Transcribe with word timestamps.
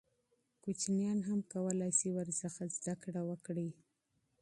کوچنیان 0.63 1.19
هم 1.27 1.39
کولای 1.53 1.91
سي 1.99 2.07
ورڅخه 2.13 2.65
زده 2.77 2.93
کړه 3.03 3.21
وکړي. 3.29 3.69